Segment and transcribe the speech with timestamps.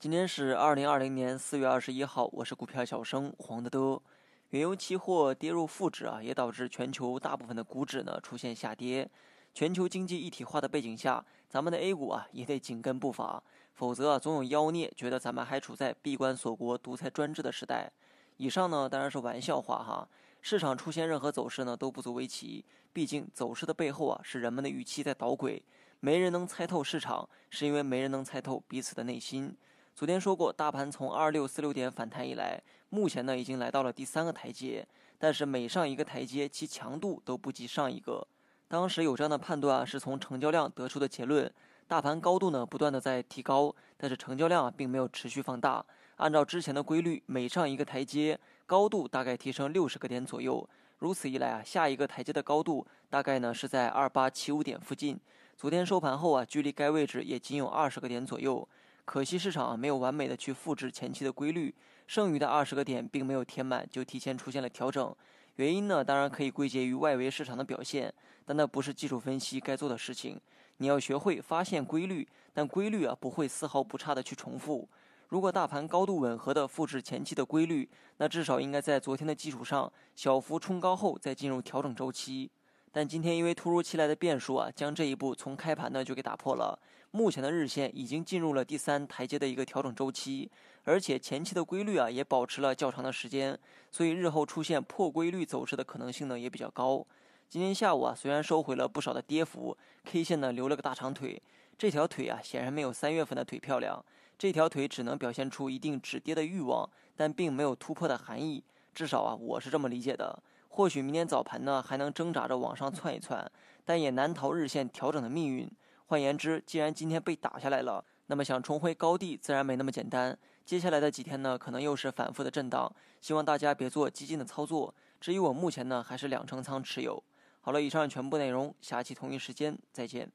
[0.00, 4.00] 今天是二零二零年四月二十一号，我是股票小生黄德德。
[4.48, 9.06] 原油期货跌入负值啊，也导致全球大部分的股指呢出现下跌。
[9.52, 13.42] 全球经济一体化的背景下，咱们的 A 股啊也得紧跟步伐，
[13.74, 17.92] 否则啊总有妖孽觉得咱们还处在闭关锁国、独裁专制的时代。
[18.38, 20.08] 以上呢当然是玩笑话哈，
[20.40, 25.62] 市场出现任何走势呢都不足为奇，毕竟走势的背后啊是人们的预期在捣鬼，
[26.00, 29.54] 没人能猜透市场，是因为没人能猜透彼此的内心。
[30.00, 38.26] 昨天说过，大盘从二六四六点反弹以来，目前呢已经来到了第三个台阶，但是每上一个台阶，其强度都不及上一个。
[38.66, 41.52] 当时有这样的判断啊，是从成交量得出的结论。
[41.86, 45.84] 大盘高度呢不断的在提高，但是成交量并没有持续放大。
[46.16, 50.66] 按照之前的规律，每上一个台阶，高度大概提升六十个点左右。
[51.00, 55.20] 如此一来啊，下一个台阶的高度大概呢是在二八七五点附近。
[55.58, 58.66] 昨天收盘后啊，距离该位置也仅有二十个点左右。
[59.04, 61.74] 可惜市场啊没有完美的去复制前期的规律，
[62.06, 65.14] 剩余的二十个点并没有填满，就提前出现了调整。
[65.56, 68.12] 原因呢，当然可以归结于外围市场的表现，
[68.44, 70.40] 但那不是技术分析该做的事情。
[70.78, 74.88] 你要学会发现规律，但规律啊不会丝毫不差的去重复。
[75.28, 82.50] 如果大盘高度吻合的复制前期的规律，那至少应该在昨天的基础上小幅冲高后再进入调整周期。
[82.92, 86.78] 但今天因为突如其来的变数啊，将这一步从开盘呢就给打破了。
[87.12, 90.50] 目前的日线已经进入了第三台阶的一个调整周期，
[90.84, 93.58] 而且前期的规律啊也保持了较长的时间，
[93.90, 97.04] 所以日后出现破规律走势的可能性呢也比较高。
[97.48, 101.42] 今天下午啊虽然收回了不少的跌幅，K 线呢留了个大长腿，
[101.76, 104.04] 这条腿啊显然没有三月份的腿漂亮，
[104.38, 108.62] 这条腿只能表现出一定止跌的欲望，但并没有突破的含义，
[108.94, 110.40] 至少啊我是这么理解的。
[110.72, 113.50] 或许明天早盘呢还能挣扎着往上窜一窜，
[113.84, 115.70] 但也难逃日线调整的命运。
[116.06, 120.38] 换言之，既然今天被打下来了，那么想重回高地自然没那么简单。
[120.64, 122.90] 接下来的几天呢，可能又是反复的震荡。
[123.20, 124.94] 希望大家别做激进的操作。
[125.20, 127.22] 至于我目前呢，还是两成仓持有。
[127.60, 130.30] 好了，以上全部内容，下期同一时间再见。